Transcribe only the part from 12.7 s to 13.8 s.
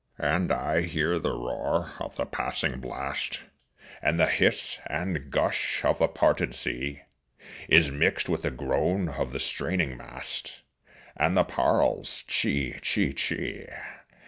che, che.